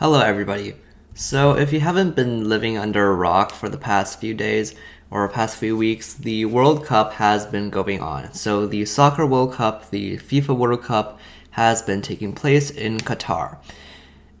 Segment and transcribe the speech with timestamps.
[0.00, 0.76] Hello, everybody.
[1.12, 4.74] So, if you haven't been living under a rock for the past few days
[5.10, 8.32] or past few weeks, the World Cup has been going on.
[8.32, 13.58] So, the Soccer World Cup, the FIFA World Cup, has been taking place in Qatar.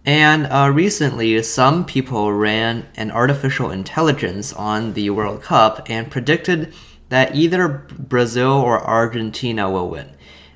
[0.06, 6.72] And uh, recently, some people ran an artificial intelligence on the World Cup and predicted
[7.10, 10.08] that either Brazil or Argentina will win.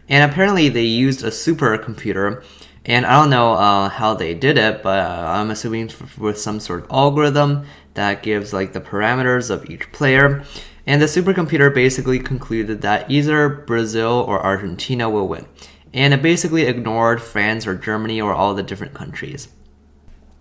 [0.09, 2.43] And apparently, they used a supercomputer.
[2.87, 6.61] And I don't know uh, how they did it, but uh, I'm assuming with some
[6.61, 10.45] sort of algorithm that gives like the parameters of each player.
[10.87, 15.47] And the supercomputer basically concluded that either Brazil or Argentina will win
[15.95, 19.49] and it basically ignored France or Germany or all the different countries.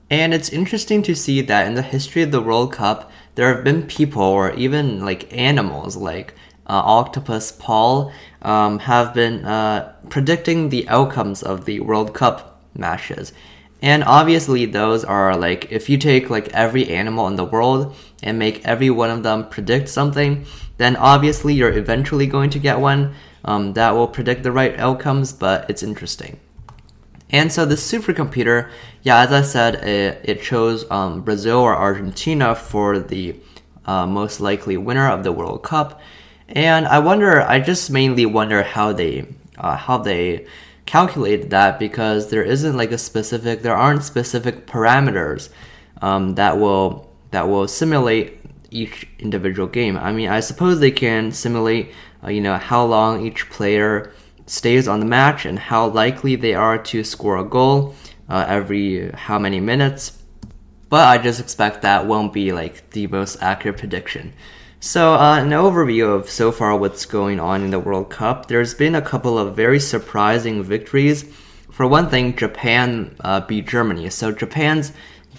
[0.10, 3.64] And it's interesting to see that in the history of the World Cup, there have
[3.64, 6.34] been people or even like animals like
[6.68, 13.34] uh, Octopus Paul um, have been uh, predicting the outcomes of the World Cup matches.
[13.82, 18.40] And obviously, those are like if you take like every animal in the world and
[18.40, 20.46] make every one of them predict something,
[20.78, 23.14] then obviously you're eventually going to get one
[23.46, 26.40] um, that will predict the right outcomes, but it's interesting.
[27.30, 28.70] And so the supercomputer,
[29.02, 33.36] yeah, as I said, it, it chose um, Brazil or Argentina for the
[33.86, 36.00] uh, most likely winner of the World Cup.
[36.50, 39.28] And I wonder, I just mainly wonder how they
[39.58, 40.48] uh, how they
[40.86, 45.50] calculated that because there isn't like a specific, there aren't specific parameters
[46.02, 49.98] um, that will that will simulate each individual game.
[49.98, 54.12] I mean, I suppose they can simulate, uh, you know, how long each player
[54.46, 57.96] stays on the match and how likely they are to score a goal
[58.30, 60.20] uh, every how many minutes.
[60.90, 64.34] But I just expect that won't be like the most accurate prediction.
[64.86, 68.48] So, uh, an overview of so far what's going on in the World Cup.
[68.48, 71.24] There's been a couple of very surprising victories.
[71.72, 74.10] For one thing, Japan uh, beat Germany.
[74.10, 74.92] So, Japan's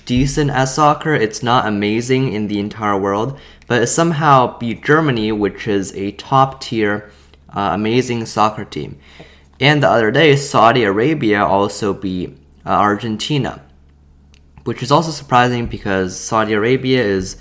[0.07, 1.13] decent at soccer.
[1.13, 6.13] It's not amazing in the entire world, but it somehow beat Germany, which is a
[6.13, 7.11] top tier,
[7.51, 8.99] uh, amazing soccer team.
[9.61, 12.31] And the other day, Saudi Arabia also beat
[12.65, 13.61] uh, Argentina,
[14.65, 17.37] which is also surprising because Saudi Arabia is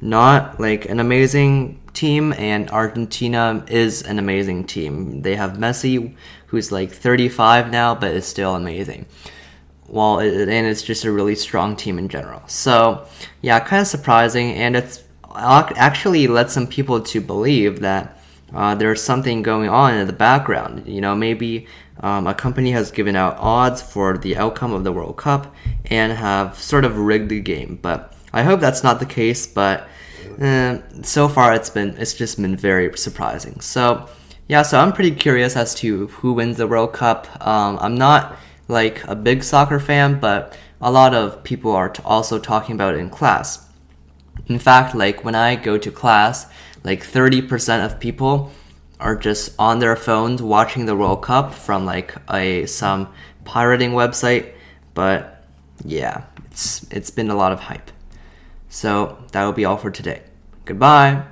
[0.00, 5.22] not like an amazing team, and Argentina is an amazing team.
[5.22, 6.14] They have Messi,
[6.46, 9.06] who's like 35 now, but is still amazing
[9.88, 12.42] well, it, and it's just a really strong team in general.
[12.46, 13.06] So,
[13.42, 15.04] yeah, kind of surprising, and it's
[15.34, 18.18] actually led some people to believe that
[18.54, 20.86] uh, there's something going on in the background.
[20.86, 21.66] You know, maybe
[22.00, 25.54] um, a company has given out odds for the outcome of the World Cup
[25.86, 27.78] and have sort of rigged the game.
[27.80, 29.46] But I hope that's not the case.
[29.46, 29.88] But
[30.40, 33.60] uh, so far, it's been it's just been very surprising.
[33.60, 34.08] So
[34.48, 37.26] yeah, so I'm pretty curious as to who wins the World Cup.
[37.46, 38.36] Um, I'm not
[38.68, 42.94] like a big soccer fan, but a lot of people are t- also talking about
[42.94, 43.68] it in class.
[44.46, 46.46] In fact, like when I go to class,
[46.84, 48.52] like 30% of people
[49.00, 53.12] are just on their phones watching the World Cup from like a some
[53.44, 54.52] pirating website,
[54.94, 55.44] but
[55.84, 57.90] yeah, it's it's been a lot of hype.
[58.68, 60.22] So that will be all for today.
[60.64, 61.24] Goodbye.